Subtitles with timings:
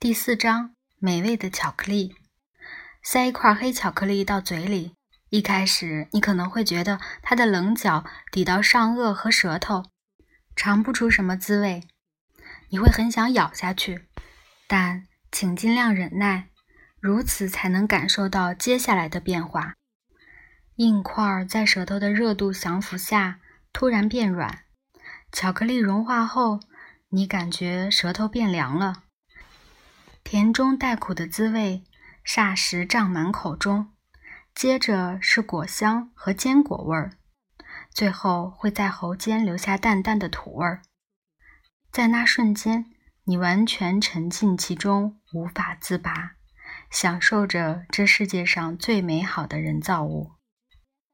[0.00, 2.14] 第四章：美味的巧克力。
[3.02, 4.94] 塞一块黑巧克力到嘴里，
[5.28, 9.86] 一开始你可能会觉得它的棱角抵到上颚和舌头，
[10.54, 11.82] 尝不出什么滋味。
[12.68, 14.06] 你会很想咬下去，
[14.68, 15.02] 但
[15.32, 16.50] 请尽量忍耐，
[17.00, 19.74] 如此才能感受到接下来的变化。
[20.76, 23.40] 硬块在舌头的热度降服下
[23.72, 24.60] 突然变软，
[25.32, 26.60] 巧克力融化后，
[27.08, 29.02] 你感觉舌头变凉了。
[30.30, 31.84] 甜中带苦的滋味
[32.22, 33.94] 霎时胀满口中，
[34.54, 37.12] 接着是果香和坚果味儿，
[37.94, 40.82] 最后会在喉间留下淡淡的土味儿。
[41.90, 42.90] 在那瞬间，
[43.24, 46.32] 你完全沉浸其中，无法自拔，
[46.90, 50.32] 享受着这世界上最美好的人造物。